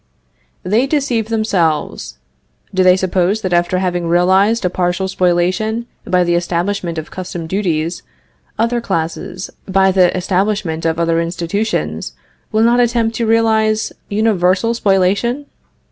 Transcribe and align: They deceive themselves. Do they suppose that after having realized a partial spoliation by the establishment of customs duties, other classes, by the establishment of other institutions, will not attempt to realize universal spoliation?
They 0.63 0.87
deceive 0.87 1.29
themselves. 1.29 2.17
Do 2.73 2.83
they 2.83 2.97
suppose 2.97 3.41
that 3.41 3.53
after 3.53 3.77
having 3.77 4.07
realized 4.07 4.65
a 4.65 4.69
partial 4.71 5.07
spoliation 5.07 5.85
by 6.07 6.23
the 6.23 6.33
establishment 6.33 6.97
of 6.97 7.11
customs 7.11 7.49
duties, 7.49 8.01
other 8.57 8.81
classes, 8.81 9.51
by 9.67 9.91
the 9.91 10.09
establishment 10.17 10.85
of 10.87 10.97
other 10.99 11.21
institutions, 11.21 12.13
will 12.51 12.63
not 12.63 12.79
attempt 12.79 13.15
to 13.17 13.27
realize 13.27 13.93
universal 14.09 14.73
spoliation? 14.73 15.45